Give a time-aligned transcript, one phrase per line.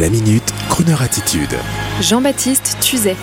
[0.00, 1.54] La minute, Kroneur attitude.
[2.00, 3.14] Jean-Baptiste Tuzet.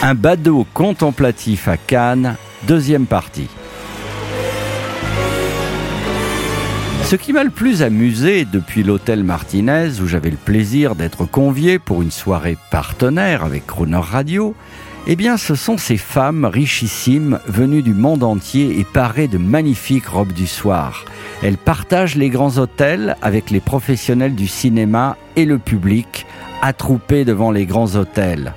[0.00, 3.48] Un badaud contemplatif à Cannes, deuxième partie.
[7.04, 11.78] Ce qui m'a le plus amusé depuis l'hôtel Martinez, où j'avais le plaisir d'être convié
[11.78, 14.54] pour une soirée partenaire avec Croner Radio,
[15.06, 20.06] eh bien, ce sont ces femmes richissimes venues du monde entier et parées de magnifiques
[20.06, 21.04] robes du soir.
[21.44, 26.24] Elles partagent les grands hôtels avec les professionnels du cinéma et le public,
[26.62, 28.54] attroupés devant les grands hôtels.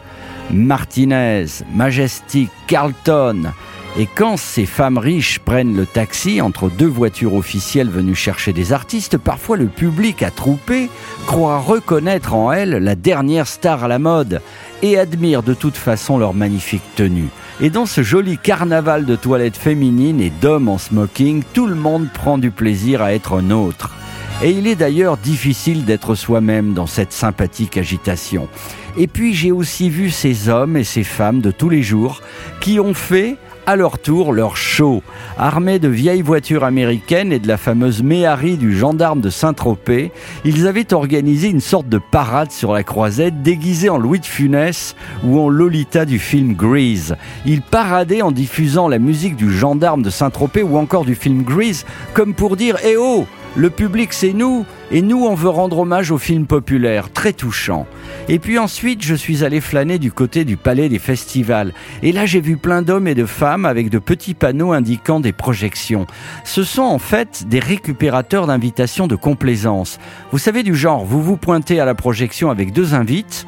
[0.52, 3.52] Martinez, Majestic, Carlton,
[4.00, 8.72] et quand ces femmes riches prennent le taxi entre deux voitures officielles venues chercher des
[8.72, 10.90] artistes, parfois le public attroupé
[11.26, 14.42] croit reconnaître en elles la dernière star à la mode
[14.84, 17.30] et admire de toute façon leur magnifique tenue.
[17.60, 22.08] Et dans ce joli carnaval de toilettes féminines et d'hommes en smoking, tout le monde
[22.14, 23.96] prend du plaisir à être un autre.
[24.44, 28.48] Et il est d'ailleurs difficile d'être soi-même dans cette sympathique agitation.
[28.96, 32.22] Et puis j'ai aussi vu ces hommes et ces femmes de tous les jours
[32.60, 35.04] qui ont fait à leur tour leur show.
[35.38, 40.12] Armés de vieilles voitures américaines et de la fameuse Méhari du gendarme de Saint-Tropez,
[40.46, 44.96] ils avaient organisé une sorte de parade sur la croisette déguisée en Louis de Funès
[45.26, 47.18] ou en Lolita du film Grease.
[47.46, 51.86] Ils paradaient en diffusant la musique du gendarme de Saint-Tropez ou encore du film Grease
[52.14, 53.28] comme pour dire Eh oh
[53.58, 57.88] le public, c'est nous, et nous, on veut rendre hommage au film populaire, très touchant.
[58.30, 61.74] Et puis ensuite, je suis allé flâner du côté du palais des festivals.
[62.04, 65.34] Et là, j'ai vu plein d'hommes et de femmes avec de petits panneaux indiquant des
[65.34, 66.06] projections.
[66.44, 69.98] Ce sont en fait des récupérateurs d'invitations de complaisance.
[70.32, 73.48] Vous savez du genre, vous vous pointez à la projection avec deux invites,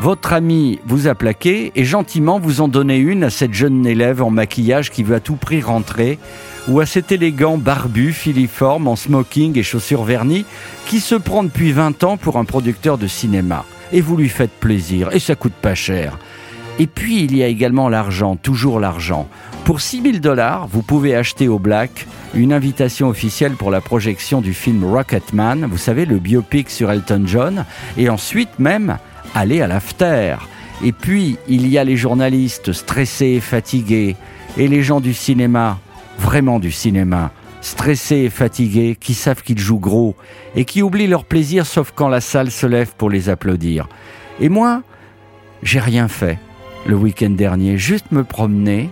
[0.00, 4.22] votre ami vous a plaqué et gentiment vous en donnez une à cette jeune élève
[4.22, 6.18] en maquillage qui veut à tout prix rentrer
[6.68, 10.44] ou à cet élégant barbu filiforme en smoking et chaussures vernies
[10.86, 13.64] qui se prend depuis 20 ans pour un producteur de cinéma.
[13.92, 16.18] Et vous lui faites plaisir et ça coûte pas cher.
[16.78, 19.28] Et puis il y a également l'argent, toujours l'argent.
[19.64, 24.52] Pour 6000 dollars, vous pouvez acheter au Black une invitation officielle pour la projection du
[24.52, 27.64] film Rocketman, vous savez, le biopic sur Elton John,
[27.96, 28.98] et ensuite même
[29.34, 30.36] aller à l'after.
[30.84, 34.16] Et puis, il y a les journalistes stressés et fatigués,
[34.58, 35.78] et les gens du cinéma,
[36.18, 40.14] vraiment du cinéma, stressés et fatigués, qui savent qu'ils jouent gros,
[40.54, 43.88] et qui oublient leur plaisir sauf quand la salle se lève pour les applaudir.
[44.40, 44.82] Et moi,
[45.62, 46.38] j'ai rien fait
[46.86, 48.90] le week-end dernier, juste me promener,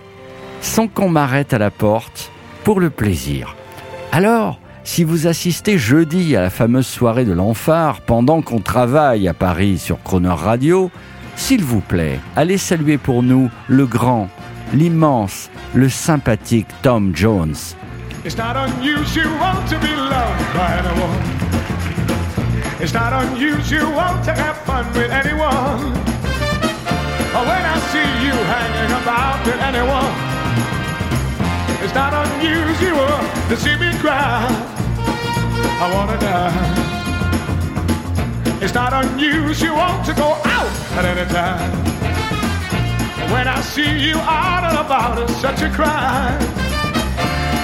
[0.61, 2.31] sans qu'on m'arrête à la porte,
[2.63, 3.55] pour le plaisir.
[4.11, 9.33] Alors, si vous assistez jeudi à la fameuse soirée de l'enfart pendant qu'on travaille à
[9.33, 10.89] Paris sur Croner Radio,
[11.35, 14.29] s'il vous plaît, allez saluer pour nous le grand,
[14.73, 17.75] l'immense, le sympathique Tom Jones.
[18.23, 19.95] It's not unusual to be
[23.95, 25.93] loved to have fun with anyone.
[27.35, 30.14] When see you hanging about with anyone,
[31.95, 33.15] not unusual
[33.47, 34.43] to see me cry.
[35.83, 36.51] I wanna die.
[38.61, 41.71] It's not unusual to go out at any time.
[43.31, 46.37] When I see you out and about, it's such a crime.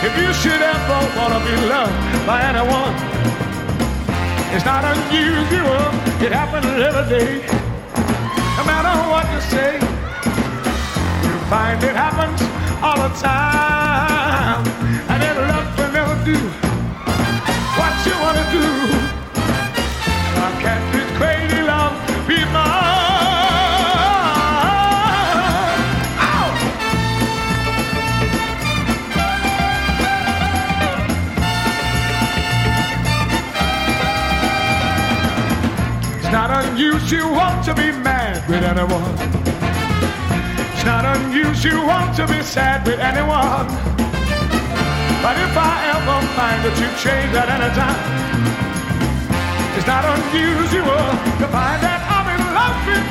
[0.07, 2.95] If you should ever wanna be loved by anyone,
[4.55, 5.83] it's not unusual.
[6.25, 7.31] It happens every day.
[8.57, 9.73] No matter what you say,
[11.25, 14.65] you find it happens all the time.
[15.09, 16.37] And then love will never do
[17.77, 18.65] what you wanna do.
[20.45, 21.93] I can't this crazy love
[22.27, 22.71] be mine?
[26.25, 26.49] Ow!
[36.17, 39.70] It's not unusual to be mad with anyone.
[40.81, 43.69] It's not unusual to be sad with anyone.
[45.21, 48.01] But if I ever find that you've changed at any time,
[49.77, 51.05] it's not unusual
[51.37, 53.10] to find that I'm in love with